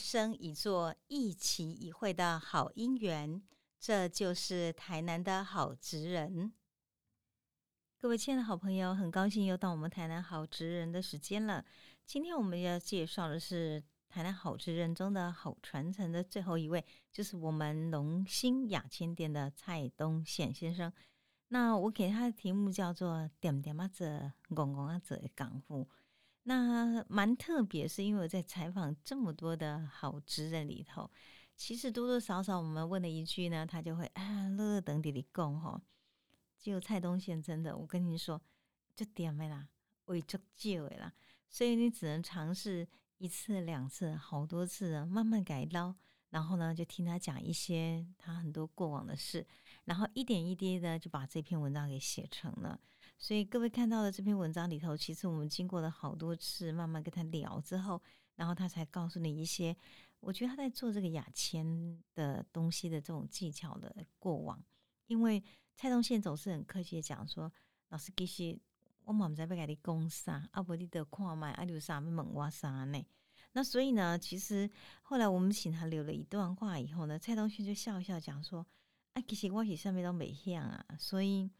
[0.00, 3.42] 生一座、一期一会的好姻缘。
[3.78, 6.52] 这就是台南的好职人。
[7.98, 11.64] 各位亲爱的好朋友，很高兴又到我们台南好职人的时间了。
[12.06, 20.92] 今天我们要介绍的是台南好职人中的好传承的最后一位，就是我们龙兴雅千店的蔡东宪先生。
[21.48, 25.88] 那我给他的题目叫做“点点啊者，公公啊子”的功夫。
[26.44, 31.10] 那蛮特别，是因为我在采访这么多的好职人里头。
[31.56, 35.80] 其实多多少少，我们问了一句呢，他就会啊，乐乐等地里供吼。
[36.58, 38.40] 只有蔡东宪真的，我跟你说，
[38.94, 39.68] 就点没啦，
[40.06, 41.12] 为足久的啦，
[41.48, 42.88] 所以你只能尝试
[43.18, 45.94] 一次、两次、好多次啊，慢慢改刀。
[46.30, 49.44] 然后呢，就听他讲一些他很多过往的事，
[49.84, 52.80] 然后一点一滴的就把这篇文章给写成了。
[53.22, 58.00] 所以各位看到的这篇文章里头，其实我们经过了好多次慢慢跟他聊之后，
[58.34, 59.76] 然后他才告诉你一些。
[60.20, 64.58] 我觉得他在做这个雅签的东西的这种技巧的过往，
[65.06, 65.42] 因为
[65.74, 67.52] 蔡东宪总是很客气的讲说
[67.88, 68.58] ：“老师，其实
[69.04, 73.06] 我嘛唔知要给你讲啥，啊不你得看麦，啊有啥要问我啥呢？”
[73.52, 74.70] 那所以呢，其实
[75.02, 78.66] 后来我们请他留了一段话以后呢，蔡东宪就笑笑讲说
[79.12, 81.50] ：“啊，其实我是上面都没像啊，所以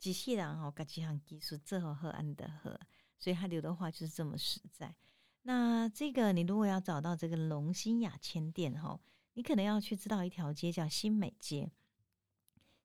[0.00, 2.80] 机器人哦，各几项技术最好和安的和，
[3.18, 4.96] 所以他留的话就是这么实在。”
[5.42, 8.98] 那这个，你如果要找到这个龙兴雅千店哈，
[9.34, 11.70] 你可能要去知道一条街叫新美街。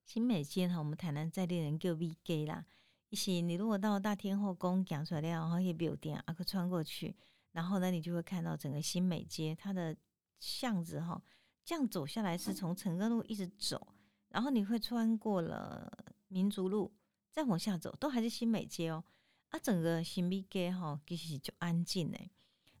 [0.04, 2.64] 新美街哈，我们台南在地人叫 V G 啦。
[3.08, 7.14] 一些你如果到大天后宫讲出来然后也有店啊，可穿过去，
[7.52, 9.96] 然后呢，你就会看到整个新美街它的
[10.38, 11.22] 巷子哈，
[11.64, 13.94] 这样走下来是从成根路一直走，
[14.28, 15.92] 然后你会穿过了
[16.28, 16.92] 民族路，
[17.36, 19.04] 再往下走都还是新美街哦。
[19.50, 22.30] 啊，整个新美街哈其实就安静诶。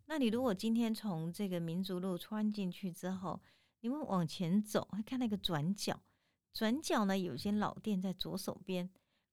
[0.06, 3.38] 那你如果今天从这个民族路穿进去之后，
[3.80, 6.00] 你们往前走，会看到一个转角，
[6.54, 8.88] 转角呢有些老店在左手边，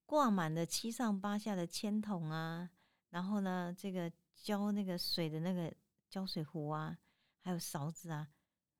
[0.05, 2.69] 挂满了七上八下的铅筒啊，
[3.11, 5.73] 然后呢这个浇那个水的那个
[6.09, 6.97] 浇水壶啊，
[7.39, 8.27] 还有勺子啊，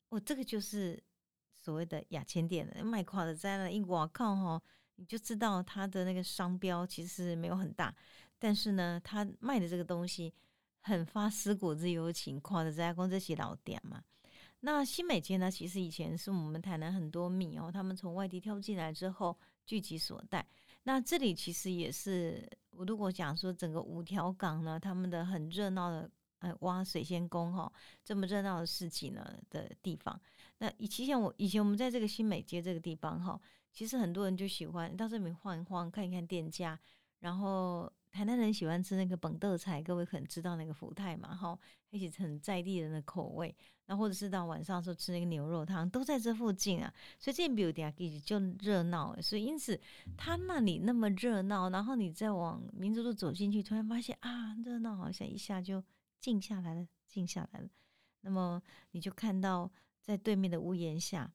[0.09, 1.01] 哦，这个就是
[1.53, 4.61] 所谓的雅千店的卖垮的在那，一我靠哈，
[5.03, 7.93] 你就知道它的那个商标其实没有很大，
[8.39, 10.33] 但是呢，他卖的这个东西。
[10.85, 14.03] 很发思古之幽情，跨的这家公这些老店嘛。
[14.59, 15.49] 那新美街呢？
[15.49, 20.45] 其实以前是我们台南很多米哦，他们从外地挑进来之后聚集所在。
[20.83, 27.71] 那这里其实也是，我如果讲说整个五条港呢，他们的很热闹的，呃，挖水仙宫哈，
[28.03, 30.19] 这么热闹的事情呢的地方。
[30.57, 33.39] 那以前我以前我们在这个新美街这个地方哈，
[33.73, 36.79] 其实很多人就喜欢到这边晃一晃，看一看店家，
[37.19, 37.91] 然后。
[38.13, 41.57] 台南人喜欢吃那个本豆菜，各位可能知道那个福泰嘛，哈，
[41.89, 43.55] 一起很在地人的口味。
[43.87, 47.91] 那或者是到晚上的时候吃那个牛肉汤，都在这附近啊，所以这边，
[48.23, 49.19] 就热闹。
[49.19, 49.81] 所以因此，
[50.15, 55.83] 他那里那么热闹，然后你再往民族路走进去，突然发现啊，热闹好像一下就
[56.19, 57.67] 静下来了，静下来了。
[58.21, 58.61] 那么
[58.91, 59.71] 你就看到
[60.03, 61.31] 在对面的屋檐下，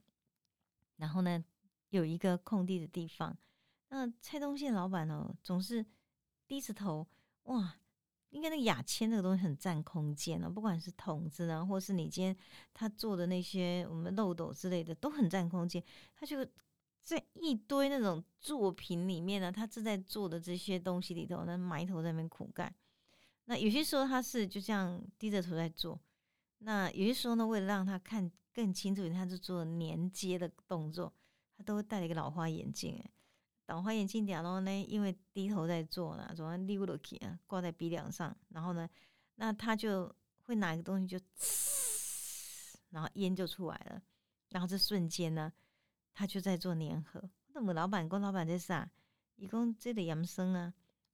[0.99, 1.45] 然后呢
[1.91, 3.37] 有一个空地的地方。
[3.89, 5.87] 那蔡东宪老板呢，总是。
[6.49, 7.07] 低着头，
[7.43, 7.75] 哇，
[8.31, 12.35] 应该那雅签那个东西很占空间哦，不管是筒子呢，或是你今天
[12.73, 15.85] 他做的那些我们漏斗之类的，都很占空间。
[16.17, 16.43] 他就
[17.03, 22.75] 在一堆那种作品里面呢，他正在做的这些东西里头，那埋头在那边苦干。
[23.45, 26.01] 那有些时候他是就这样低着头在做，
[26.61, 31.13] 那有些时候呢，为了让他看更清楚，他就做连接的动作，
[31.59, 33.11] 他都会戴了一个老花眼镜，哎。
[33.67, 38.89] 老花眼镜点然后呢，因为低头在做呢，总要溜落去啊，挂在鼻梁上，然后呢，
[39.35, 40.11] 那他就
[40.45, 41.21] 会拿一个东西就，
[42.89, 44.03] 然后烟就出来了，
[44.49, 45.53] 然后这瞬间呢，
[46.15, 47.29] 他就在做粘合。
[47.53, 48.91] 那么老板跟老板在啥？
[49.37, 50.73] 一共这个扬声啊，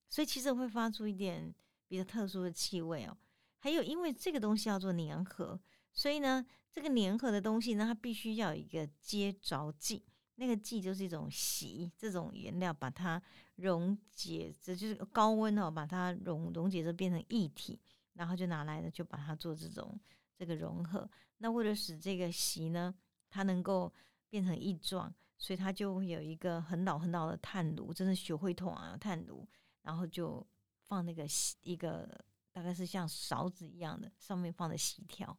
[0.08, 1.52] 所以其实会发出一点
[1.88, 3.18] 比较特殊的气味哦。
[3.58, 5.60] 还有因为这个东西要做粘合，
[5.92, 10.04] 所以呢，这个粘合的东西呢，它必须要有一个接着剂。
[10.36, 13.22] 那个剂就是一种锡，这种原料把它
[13.56, 17.80] 溶解，这就是高温哦，把它溶溶解，就变成液体，
[18.14, 19.96] 然后就拿来了，就把它做这种
[20.34, 21.08] 这个融合。
[21.38, 22.92] 那为了使这个锡呢，
[23.30, 23.92] 它能够
[24.28, 29.46] 变成液状，所以它就会有一个很老很老的炭炉，真的学会桶啊炭炉，
[29.82, 30.44] 然后就
[30.80, 31.24] 放那个
[31.62, 32.08] 一个
[32.52, 35.38] 大概是像勺子一样的，上面放的锡条。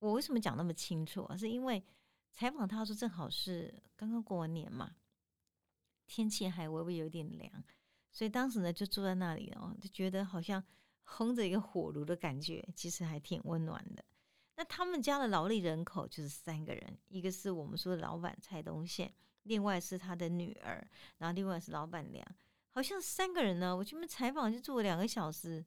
[0.00, 1.36] 我为什么讲那么清楚啊？
[1.36, 1.80] 是因为。
[2.32, 4.96] 采访他说，正好是刚刚过完年嘛，
[6.06, 7.62] 天气还微微有点凉，
[8.10, 10.62] 所以当时呢就坐在那里哦，就觉得好像
[11.06, 14.04] 烘着一个火炉的感觉，其实还挺温暖的。
[14.56, 19.12] 那他们家的劳力人口就是三个人，一个是我们说的老板蔡东宪，
[19.44, 20.86] 另外是他的女儿，
[21.18, 22.26] 然后另外是老板娘，
[22.70, 23.76] 好像三个人呢。
[23.76, 25.64] 我去那采访就住了两个小时，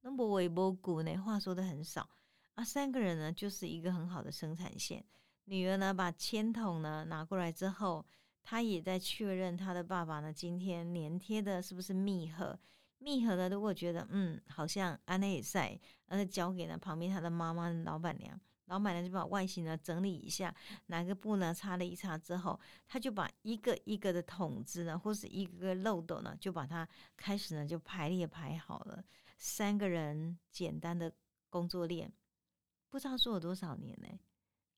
[0.00, 2.08] 那么微波谷呢，话说的很少
[2.54, 2.64] 啊。
[2.64, 5.04] 三个人呢，就是一个很好的生产线。
[5.44, 8.06] 女儿呢，把铅筒呢拿过来之后，
[8.42, 12.58] 她也在确认她的爸爸呢今天粘贴的是不是密合。
[13.02, 20.54] 密合的，如果觉得嗯，好像安内赛，那就交给了旁边他的妈妈老板娘，老板娘就把外形呢整理一下，
[20.88, 29.02] 拿个布呢擦了一擦之后，他就把一个一个的筒子呢，或是一个个漏斗呢，就把它开始呢就排列排好了。
[29.38, 31.10] 三个人简单的
[31.48, 32.12] 工作链，
[32.90, 34.08] 不知道做了多少年呢？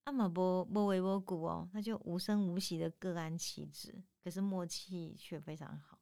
[0.05, 5.99] 阿玛波波维波古哦，那就无声无息的各安其职，可是默契却非常好。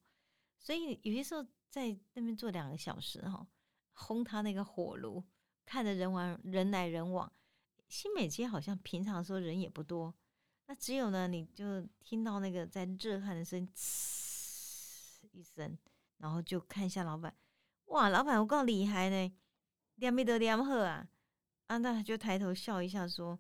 [0.59, 1.47] 所以有些时候。
[1.71, 3.47] 在那边坐两个小时哈，
[3.93, 5.23] 轰他那个火炉，
[5.65, 7.33] 看着人往人来人往。
[7.89, 10.13] 新美街好像平常说人也不多，
[10.67, 15.79] 那只有呢，你就听到那个在热汗的声，呲一声，
[16.17, 17.33] 然后就看一下老板，
[17.85, 19.33] 哇，老板我够厉害呢，
[19.95, 21.09] 两米得两好啊，
[21.69, 23.39] 啊，那就抬头笑一下说，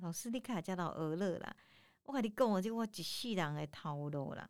[0.00, 1.56] 老师你卡加到鹅乐啦，
[2.04, 4.48] 我跟你讲我这我一世人的套路啦，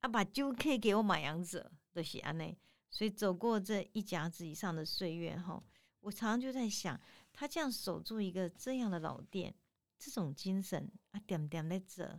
[0.00, 1.70] 啊，把酒客给我买样子。
[1.94, 2.56] 的喜安内，
[2.88, 5.62] 所以走过这一甲子以上的岁月哈，
[6.00, 6.98] 我常常就在想，
[7.34, 9.54] 他这样守住一个这样的老店，
[9.98, 12.18] 这种精神啊，点点在折，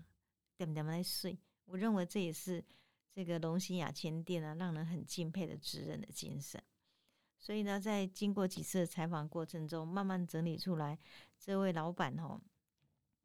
[0.55, 2.63] 点点在睡，我认为这也是
[3.11, 6.61] 这个龙兴雅千店啊，让人很敬佩的职人的精神。
[7.39, 10.99] 所以呢，在经过几次采访过程中，慢慢整理出来，
[11.39, 12.39] 这位老板哦。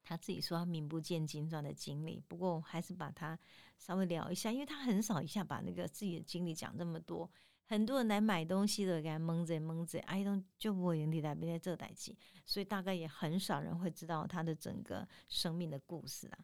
[0.09, 3.39] 他自己说他名不见经传的经历，不过我还是把他
[3.77, 7.31] 稍微聊一下，因为他很少一下把那个自己的经历讲这么多。
[7.67, 12.17] 很多人来买东西的，给他蒙着蒙着，哎，都就不会原地来别在这代际，
[12.47, 16.39] 所以大概也很少人会知道他的整个生命的故事啊。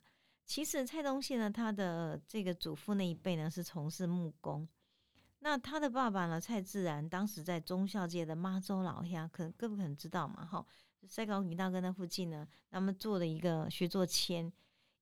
[0.45, 4.69] 其实蔡东信呢，他的这个祖父那一辈呢是从事木工，
[5.39, 10.67] 那他的爸爸呢蔡自然，当时在忠孝界的妈州老乡，可能更不可能知道嘛，哈。
[11.09, 14.53] 在高平大哥那附近呢，他们做了一个学做铅，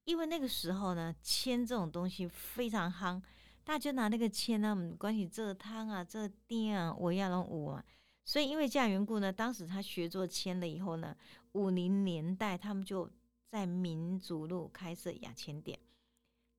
[0.04, 3.22] 因为那个时候呢，铅这种东西非常夯，
[3.64, 7.84] 大家拿那个铅呢，我们关系这汤啊、这店啊、我要弄五啊，
[8.24, 11.16] 所以因为这样缘故呢，当时他学做铅了以后呢，
[11.52, 13.10] 五零年代他们就
[13.48, 15.78] 在民族路开设雅铅店，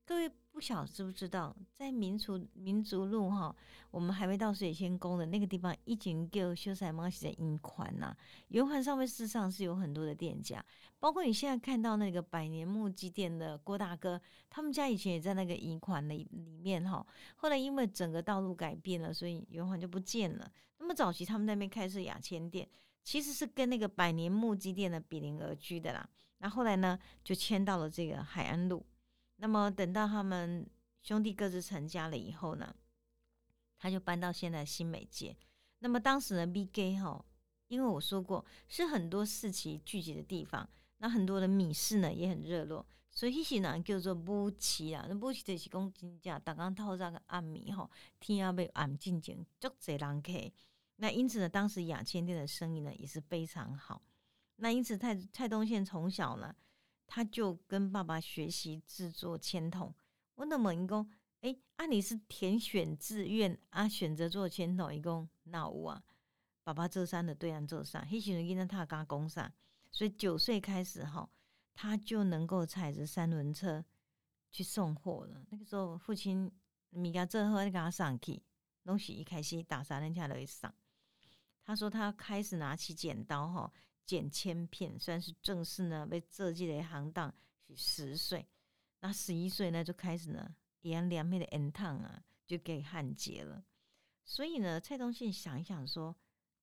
[0.06, 0.32] 各位。
[0.54, 3.54] 不晓知不知道，在民族民族路哈，
[3.90, 8.16] 我们还没到水仙宫的那个地方，已经叫修缮猫写的银环呐。
[8.50, 10.64] 圆环上面事实上是有很多的店家，
[11.00, 17.06] 包括你现在看到那个百年木机店的郭大哥，他们家以前也在那个银环里里面哈。
[17.36, 20.50] 后来因为整个道路改变了，所以圆环就不见了。
[20.78, 22.70] 那么早期他们那边开设雅千店，
[23.04, 26.08] 其实是跟那个百年木机店的比邻而居的啦。
[26.38, 28.86] 那后来呢，就迁到了这个海岸路。
[29.44, 30.66] 那么等到他们
[31.02, 32.74] 兄弟各自成家了以后呢，
[33.78, 35.36] 他就搬到现在新美街。
[35.80, 37.26] 那么当时呢，B G 哈，
[37.68, 40.70] 因为我说过是很多市集聚集的地方，
[41.00, 45.06] 那很多的米市呢也很热络，所以些人叫做布奇啊。
[45.10, 50.54] 那布奇就是讲真正大刚透早个暗暝吼，天要被暗静静，足侪人去。
[50.96, 54.02] 那因此呢，当时雅千店的生意呢也是非常好。
[54.56, 56.56] 那因此蔡蔡东宪从小呢。
[57.06, 59.94] 他就跟爸爸学习制作铅筒。
[60.36, 61.10] 我那么一共，
[61.42, 66.04] 哎，啊，你是填选志愿啊，选择做铅筒，一共那五啊。
[66.64, 69.52] 爸爸做山的对岸做山，黑熊人跟着他加工上，
[69.92, 71.30] 所以九岁开始哈，
[71.74, 73.84] 他就能够踩着三轮车
[74.50, 75.46] 去送货了。
[75.50, 76.52] 那个时候，父亲
[76.90, 78.42] 米家这后，你给他上去，
[78.86, 80.74] 东西一开始打三人家都会上。
[81.66, 83.72] 他说他开始拿起剪刀哈。
[84.06, 87.34] 剪铅片算是正式呢，被设计的行当
[87.68, 88.48] 是十岁，
[89.00, 93.66] 那十一岁呢就开始呢，养两面的 N 烫啊，就给焊接了。
[94.26, 96.16] 所以呢，蔡东信想一想说，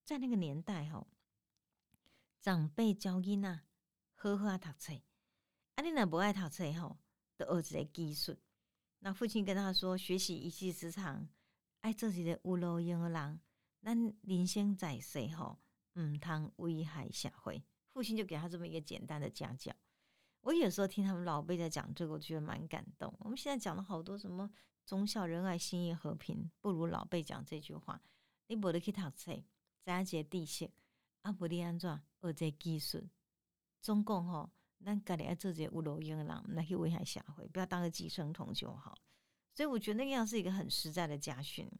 [0.05, 1.07] 在那个年代哈，
[2.41, 3.61] 长辈教囡仔
[4.15, 4.93] 好好读册，
[5.75, 6.99] 啊，你若不爱读册吼，
[7.37, 8.37] 的儿子的技术。
[9.01, 11.29] 那父亲跟他说，学习一技之长，
[11.81, 13.41] 爱做一个有路用的人，
[13.83, 15.59] 咱人生在世吼。
[15.95, 19.73] 嗯，他危害社会，父亲就给他这么一个简单的家教。
[20.43, 23.15] 我有时候听他们老辈在讲这个，我觉得蛮感动。
[23.19, 24.51] 我们现在讲了好多什么
[24.87, 28.01] 忠孝仁爱、心义和平，不如老辈讲这句话：
[28.47, 29.43] 你不得去读册，
[29.83, 30.71] 扎些地势，
[31.23, 33.09] 啊，不你安怎学这技术？
[33.83, 34.51] 中共吼，
[34.85, 38.97] 咱家里要做这有路用的人，来去危害社会，不要当个寄生虫就好。
[39.53, 41.71] 所以我觉得那样是一个很实在的家训。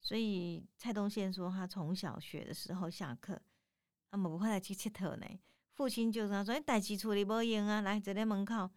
[0.00, 3.40] 所以蔡东宪说，他从小学的时候下课，
[4.08, 5.26] 啊，么不会来去佚佗呢。
[5.74, 8.68] 父亲就是他说：“哎，代志处理不用啊，来坐在门口。”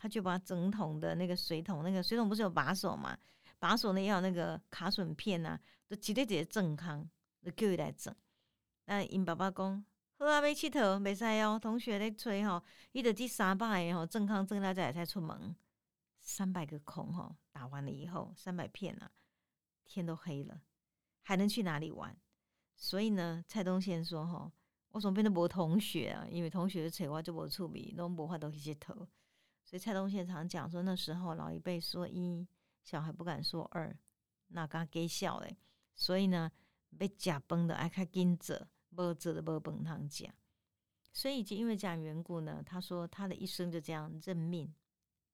[0.00, 3.18] 他就把整桶的那个水桶，那个水桶不是有把手嘛？
[3.58, 5.58] 把手呢要那个卡榫片呐，
[5.88, 7.08] 都直接直接正康，
[7.42, 8.14] 就叫伊来整。
[8.84, 9.84] 那因爸爸讲
[10.16, 15.56] ：“好啊，要佚佗，袂使哦。”同学在吹吼，伊得第三百吼，正康正大再才出门。
[16.20, 19.10] 三百个孔吼，打完了以后，三百片啊，
[19.84, 20.60] 天都黑了。
[21.28, 22.16] 还能去哪里玩？
[22.74, 24.50] 所以呢，蔡东宪说：“哈，
[24.92, 26.26] 我怎么变得无同学啊？
[26.30, 29.06] 因为同学的扯话就无处理，拢无法都去接头。
[29.62, 32.48] 所以蔡东宪常讲说，那时候老一辈说一，
[32.82, 33.94] 小孩不敢说二，
[34.46, 35.54] 那刚给笑嘞。
[35.94, 36.50] 所以呢，
[36.96, 38.66] 被假崩的爱看金者，
[38.96, 40.32] 无者的无崩汤假。
[41.12, 44.74] 所以就因为这样缘故呢，他说他的一生就这样认命、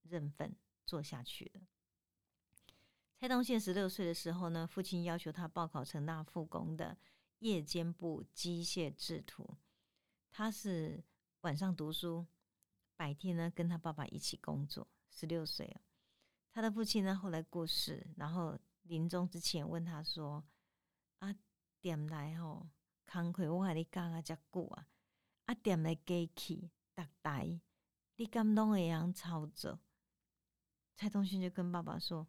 [0.03, 1.61] 认份做下去了。”
[3.25, 6.95] 蔡东宪十六岁的时候呢，父亲要求他报考成大附工的
[7.39, 9.57] 夜间部机械制图。
[10.31, 11.03] 他是
[11.41, 12.27] 晚上读书，
[12.97, 14.87] 白天呢跟他爸爸一起工作。
[15.09, 15.81] 十六岁哦，
[16.53, 20.45] 他的父亲呢后来过世，然后临终之前问他说
[21.21, 21.35] ：“啊，
[21.81, 22.69] 点来吼，
[23.07, 24.87] 康亏我跟你讲啊，遮久啊，
[25.47, 27.59] 啊点来机器逐台，
[28.17, 29.81] 你敢拢会样操作？”
[30.95, 32.29] 蔡东宪就跟爸爸说。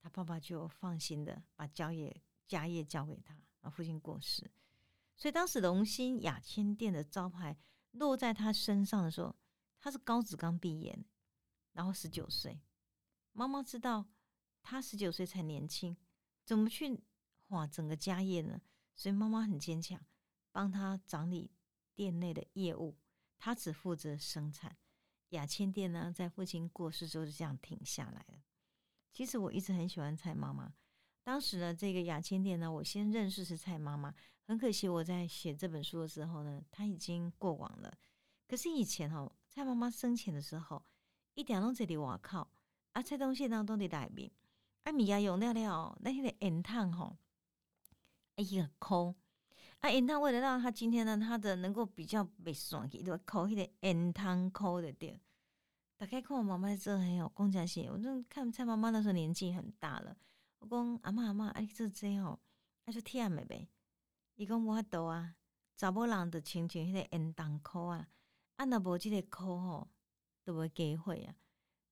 [0.00, 4.50] 他爸爸就放心的把家业家业交给他，啊，父亲过世，
[5.16, 7.58] 所以当时龙兴雅千店的招牌
[7.92, 9.34] 落在他身上的时候，
[9.80, 10.98] 他是高职刚毕业，
[11.72, 12.60] 然后十九岁，
[13.32, 14.06] 妈妈知道
[14.62, 15.96] 他十九岁才年轻，
[16.44, 17.00] 怎么去
[17.48, 18.60] 哇整个家业呢？
[18.94, 20.04] 所以妈妈很坚强，
[20.50, 21.50] 帮他掌理
[21.94, 22.96] 店内的业务，
[23.38, 24.76] 他只负责生产。
[25.30, 28.42] 雅千店呢，在父亲过世之后就这样停下来了。
[29.18, 30.72] 其实我一直很喜欢蔡妈妈。
[31.24, 34.14] 当时呢，这个雅千店呢，我先认识是蔡妈妈。
[34.46, 37.92] 很可惜，我在写这本书的时候呢，她已经过往了。
[38.46, 40.80] 可是以前哦，蔡妈妈生前的时候，
[41.34, 42.48] 一点拢这里外靠
[42.92, 44.30] 啊，蔡东县当中的内面，
[44.84, 47.16] 啊米啊用了了，那些个烟烫吼，
[48.36, 49.16] 哎呀抠
[49.80, 55.12] 啊烟烫，为了让他今天呢，他的能够比较被爽起，就抠迄个烟烫抠的掉。
[55.98, 60.16] 打开看我妈妈做很有公家些，我就看蔡妈妈那时候年纪很大了。
[60.60, 62.38] 我讲阿妈阿妈，哎，这这吼，
[62.86, 63.68] 还就忝的呗。
[64.36, 65.34] 伊讲无法度啊，
[65.76, 68.08] 查某人的亲像迄个烟筒箍啊，
[68.54, 69.88] 啊若无即个箍吼，
[70.44, 71.34] 都会给会啊。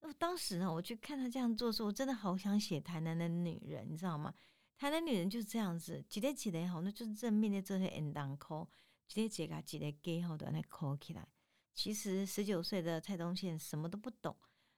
[0.00, 4.32] 那当时呢，我去看他这样做时，我真的好想写台南的女人，你知道吗？
[4.78, 8.68] 台南女人就是这样子，一个一个吼，那就是正面的这些烟筒箍，
[9.12, 11.26] 一个一个一个给吼都安尼箍起来。
[11.76, 14.34] 其实十九岁的蔡东宪什么都不懂，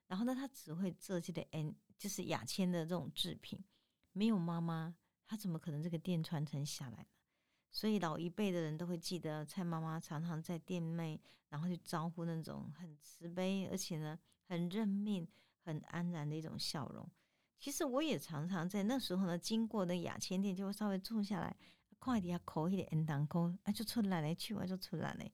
[0.08, 3.64] 然后呢，他只会这些的 N，就是雅千的这种制品，
[4.10, 7.06] 没有妈妈，他怎么可能这个店传承下来呢？
[7.70, 15.28] 所以老一辈的人都会记得蔡妈妈常常在店内，然后去招呼那种很慈悲，而且呢很认命、
[15.60, 17.08] 很安然的一种笑容。
[17.60, 21.56] 其实我也常常在那时候呢，经过那雅千店，就会稍微坐下来，
[22.00, 25.24] 快点口一点 N 档口，啊就出来了，去完就出来了，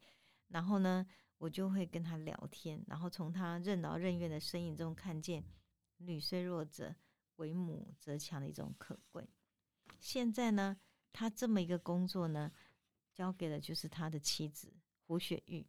[0.48, 1.06] 然后呢。
[1.38, 5.44] 我就会跟他聊天，然后从他任劳任怨的身影中看见
[5.98, 6.94] “女虽弱者，
[7.36, 9.28] 为母则强”的一种可贵。
[9.98, 10.78] 现在呢，
[11.12, 12.52] 他这么一个工作呢，
[13.12, 14.72] 交给了就是他的妻子
[15.06, 15.66] 胡雪玉。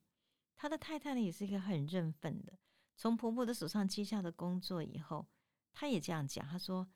[0.55, 2.57] 他的太太呢，也是一个很认份的。
[2.95, 5.27] 从婆婆的手上接下的工作以后，
[5.73, 6.87] 他也这样讲，他说：“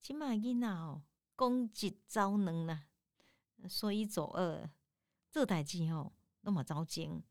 [0.00, 1.02] 起码伊娜哦，
[1.34, 2.84] 攻击招能呢，
[3.68, 4.70] 说一走二，
[5.30, 7.24] 这代际哦，那么招精。”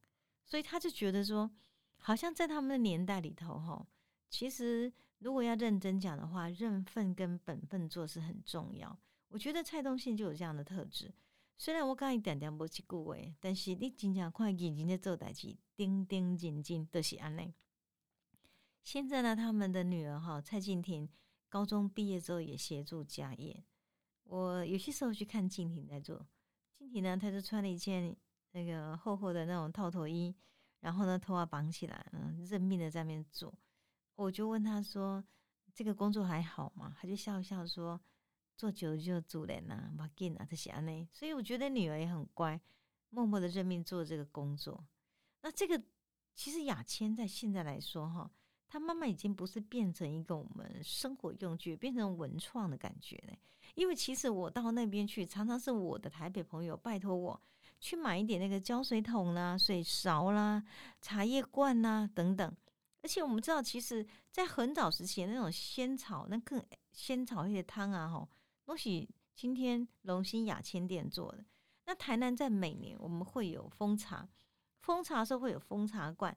[0.48, 1.52] 所以他就觉得说，
[1.98, 3.86] 好像在他们的年代里头，哈，
[4.30, 8.98] 其实如果要认真讲的话，认份跟本分做是很重要。
[9.28, 11.14] 我觉得蔡东信就有这样的特质。
[11.58, 17.54] 虽然我刚一点点不去顾诶，但是你经常看眼睛在做代志，叮叮紧紧都是安内。
[18.84, 21.10] 现在呢，他们的女儿哈蔡静婷
[21.50, 23.66] 高中毕业之后也协助家业。
[24.24, 26.26] 我有些时候去看静婷在做，
[26.78, 28.16] 静婷呢，她就穿了一件。
[28.52, 30.36] 那个厚厚的那种套头衣，
[30.80, 33.54] 然后呢，头发绑起来，嗯，认命的在那边做。
[34.16, 35.24] 我就问他说
[35.74, 38.02] ：“这个工作还好吗？”他就笑笑说
[38.58, 42.60] ：“做久了就主人呐，马劲啊，这些安内。”所以我觉得女儿也很乖，
[43.10, 44.88] 默默的认命做这个工作。
[45.42, 45.80] 那这个
[46.34, 48.32] 其实雅谦在现在来说哈，
[48.68, 53.38] 他妈妈已经不是变成一个我们生活用具，变成文创的感觉嘞。
[53.76, 57.40] 因为其实我到那边去，常常是我的台北朋友拜托我。
[57.80, 60.64] 去买一点那个胶水桶啦、水勺啦、
[61.02, 62.56] 茶叶罐呐等等。
[63.02, 68.28] 而且我们知道，其实，在很早时期那种仙草，那更仙草一些汤啊，吼，
[68.66, 71.46] 都是今天龙兴雅千店做的。
[71.86, 74.28] 那台南在每年我们会有封茶，
[74.82, 76.36] 封茶时候会有封茶罐。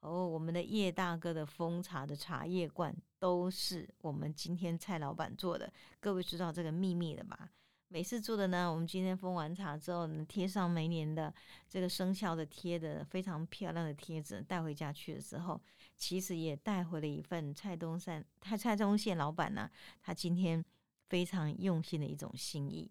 [0.00, 5.70] 哦，我们的叶大哥的封茶的茶叶罐都是我们今天蔡老板做的。
[6.00, 7.50] 各位知道这个秘密了吧？
[7.88, 11.32] 每次做的呢，我们今天封完茶之后，贴上每年的
[11.68, 15.60] 这个生肖的贴的非常漂亮的贴纸，带回家去的时候，
[15.94, 19.70] 其实也带回了一份蔡东善蔡蔡东县老板呢，
[20.02, 20.62] 他今天
[21.08, 22.90] 非常用心的一种心意。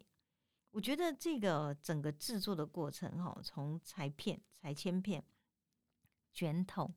[0.72, 5.24] 我觉得这个整个制作的过程，哈，从裁片、裁切片、
[6.34, 6.94] 卷筒，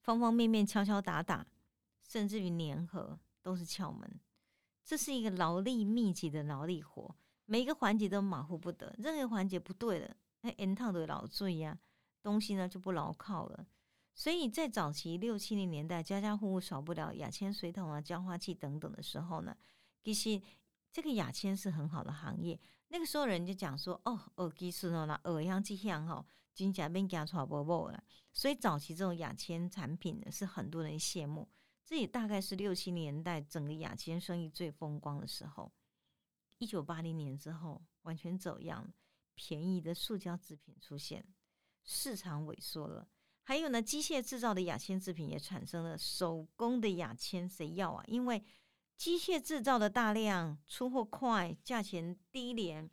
[0.00, 1.44] 方方面面敲敲打打，
[2.08, 4.08] 甚至于粘合，都是窍门。
[4.84, 7.14] 这是一个劳力密集的劳力活，
[7.46, 11.78] 每一个环节都马虎不得，任何环节不对了，那 N 套都劳罪呀，
[12.22, 13.66] 东西呢就不牢靠了。
[14.14, 19.56] 所以在早期六七零年代，家家户户少不了牙签水桶啊、浇花器等等的时候呢，
[20.02, 20.42] 其实
[20.92, 22.58] 这个牙签是很好的行业。
[22.88, 28.02] 那个时候人就讲说，哦，耳机是哦，那耳样机样哈，金甲变加错不不了。
[28.32, 31.48] 所以早期这种牙签产品呢，是很多人羡慕。
[31.90, 35.72] 这也大概是六七年代整个牙签生意最风光的时候。
[36.58, 38.94] 一九八零年之后，完全走样，
[39.34, 41.26] 便宜的塑胶制品出现，
[41.82, 43.08] 市场萎缩了。
[43.42, 48.04] 还有呢，机械制造的牙签制品也产生了手工的牙签，谁要啊？
[48.06, 48.40] 因为
[48.96, 52.88] 机械制造的大量出货快，价钱低廉，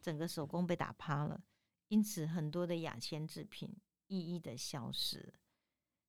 [0.00, 1.44] 整个手工被打趴了，
[1.88, 5.34] 因此很多的牙签制品一一的消失。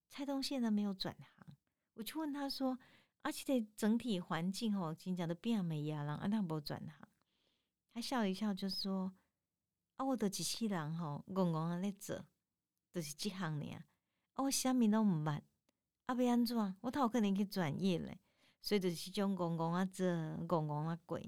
[0.07, 1.40] 蔡东宪呢，没有转行。
[2.01, 2.79] 我就问他说
[3.21, 7.07] ：“而且这整体环境吼，今讲的变美呀，然后他无转行。”
[7.93, 9.13] 他笑一笑，就说
[9.97, 12.25] ：“啊，我都机器人吼，戆戆啊在做，
[12.91, 13.75] 就是这行呢。
[14.33, 15.41] 啊，我啥物都毋捌，
[16.07, 16.75] 啊，要安怎？
[16.81, 18.19] 我头可能去转业嘞。
[18.63, 21.21] 所以就是种戆戆啊做，戆戆啊过，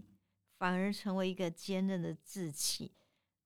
[0.58, 2.96] 反而成为一个坚韧的志气。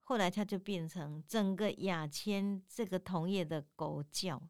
[0.00, 4.48] 后来他就变成整个亚千这个同业的狗叫。”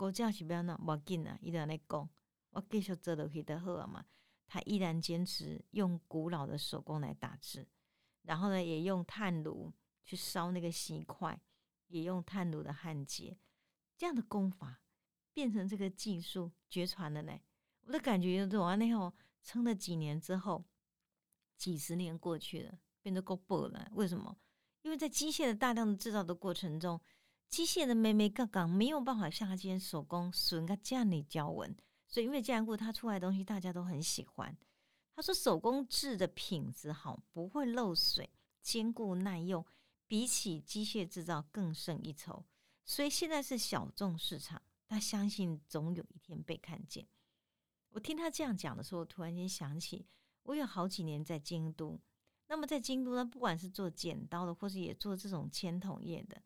[0.00, 2.08] 国家是不要那无紧啊，伊在那讲，
[2.52, 4.02] 我继续做落去的好嘛。
[4.46, 7.68] 他依然坚持用古老的手工来打字，
[8.22, 9.70] 然后呢，也用炭炉
[10.02, 11.38] 去烧那个锡块，
[11.88, 13.36] 也用炭炉的焊接，
[13.98, 14.80] 这样的功法
[15.34, 17.38] 变成这个技术绝传了呢。
[17.82, 20.64] 我的感觉就是，完那后撑了几年之后，
[21.58, 23.90] 几十年过去了，变得够薄了。
[23.92, 24.34] 为什么？
[24.80, 26.98] 因为在机械的大量的制造的过程中。
[27.50, 34.56] 机械的妹妹刚刚没有办法像他今天手工损个这样的胶纹，所以因为这样故，他出来的东西大家都很喜欢。
[35.16, 38.30] 他说手工制的品质好，不会漏水，
[38.62, 39.66] 坚固耐用，
[40.06, 42.44] 比起机械制造更胜一筹。
[42.84, 47.04] 所以现在是小众市场，他相信总有一天被看见。
[47.88, 50.06] 我听他这样讲的时候，突然间想起，
[50.44, 52.00] 我有好几年在京都，
[52.46, 56.40] 那么在京都呢，不管是做剪刀的，或是也做这种铅筒业的。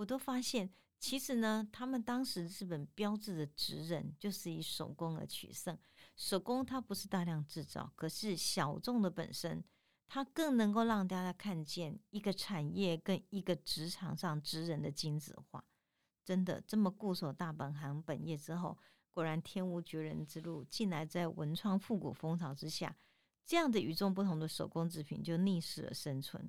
[0.00, 5.78] 我都发现，其实呢，他们当时日本标志的职人就是以手工而取胜。
[6.16, 9.62] 手工它不是大量制造，可是小众的本身，
[10.08, 15.62] 它更能够让大家看见一个产业跟一个职场上职人的精致化。
[16.24, 18.78] 真的这么固守大本行本业之后，
[19.10, 20.64] 果然天无绝人之路。
[20.64, 22.96] 近来在文创复古风潮之下，
[23.44, 26.48] 这样的与众不同的手工制品就逆势而生存。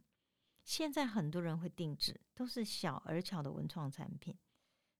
[0.64, 4.38] 现在很多人会定制，都是小而巧的文创产品。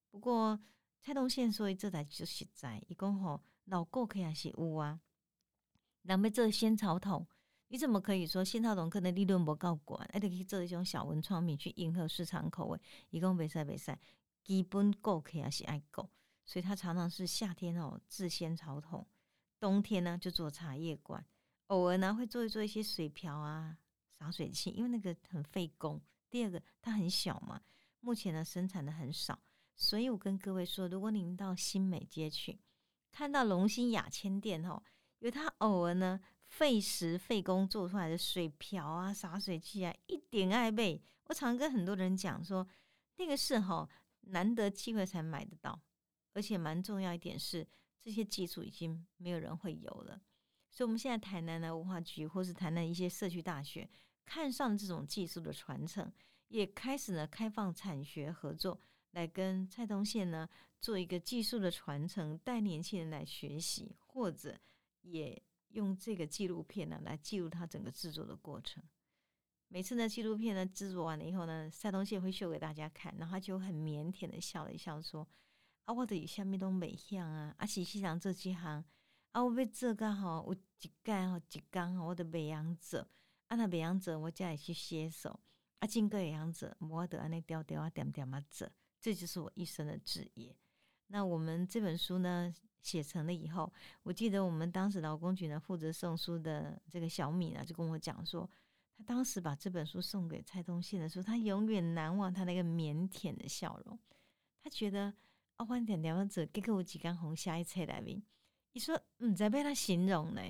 [0.10, 0.60] 不过
[1.00, 5.00] 蔡东宪说这台就实在，一共吼老顾客也是有啊。
[6.04, 7.28] 那么这仙草桶，
[7.68, 12.80] 你怎么可以说仙草桶可能利润不高管，还得去做一种小文创品去迎合市场口味？
[13.12, 14.00] 一共没赛没赛，
[14.44, 16.10] 基本顾客也是爱购，
[16.44, 19.08] 所以他常常是夏天哦制仙草桶，
[19.60, 21.24] 冬天呢就做茶叶罐，
[21.68, 23.78] 偶尔呢会做一做一些水瓢啊。
[24.22, 26.00] 洒水器，因为那个很费工。
[26.30, 27.60] 第二个，它很小嘛，
[28.02, 29.40] 目前呢生产的很少，
[29.76, 32.60] 所以我跟各位说，如果您到新美街去，
[33.12, 34.80] 看到龙兴雅千店哦，
[35.18, 41.02] 因为它偶尔呢费时费工做出来的水瓢啊、洒水器啊，一点爱背。
[41.24, 42.68] 我常跟很多人讲说，
[43.16, 43.90] 那个是哈
[44.28, 45.82] 难得机会才买得到，
[46.34, 47.68] 而且蛮重要一点是，
[48.00, 50.22] 这些技术已经没有人会有了。
[50.70, 53.90] 所以，我们现在台南的文化局或是台南一些社区大学。
[54.26, 56.12] 看上这种技术的传承，
[56.48, 58.80] 也开始呢开放产学合作，
[59.12, 60.48] 来跟蔡东县呢
[60.80, 64.60] 做一个技术的传承，带年轻人来学习，或者
[65.02, 68.84] 也用这个纪录片呢来记录他整个制作的过程。
[69.68, 75.26] 每次呢纪录片呢制作完了以后呢，蔡东县会秀给大家看，然后他就很腼腆的笑了一笑，说
[75.86, 78.84] ：“啊，我的下面都没像啊，啊，喜西洋这几行
[79.32, 83.08] 啊，我要做噶吼，有一盖吼，一工吼，我得培养者，
[83.52, 85.38] 啊，那培养者，我才会去写手，
[85.80, 88.66] 啊，经过培养者，我得安尼调调啊，点点啊做，
[89.02, 90.56] 这就是我一生的职业。
[91.08, 92.50] 那我们这本书呢，
[92.82, 93.70] 写成了以后，
[94.04, 98.50] 我记得我们当时劳工局呢负责送书的这个小米呢，就跟我讲说，
[98.98, 104.00] 他当时把这本书送给蔡东宪的时候，他永远难忘他那个腼腆的笑容。
[104.64, 105.14] 他觉得
[105.58, 108.24] 啊，欢点点者给给我几根红虾一册来宾，
[108.72, 110.42] 你说嗯，在被他形容呢？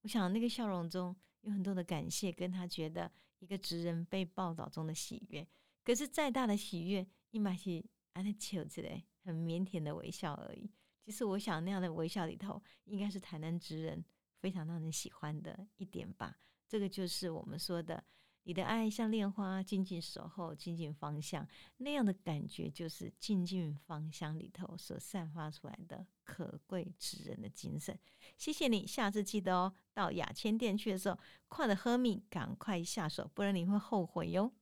[0.00, 1.14] 我想那个笑容中
[1.46, 5.44] 有很多的感谢，跟他觉得一个职人被报道中的喜悦。
[5.82, 9.04] 可是再大的喜悦，你买起安尼笑之类。
[9.26, 10.70] 很腼腆的微笑而已。
[11.04, 14.04] 其实我想那样的微笑里头，应该是台南职人
[14.38, 16.38] 非常让人喜欢的一点吧。
[16.68, 18.04] 这个就是我们说的，
[18.46, 21.44] 你的爱像莲花，静静守候，静静芳香。
[21.78, 27.98] 那样的感觉，就是静静芳香里头所散发出来的可贵之人的精神。
[28.36, 34.52] 谢谢你，下次记得哦，到雅千店去的时候，快的喝米，赶快下手，不然你会后悔哟。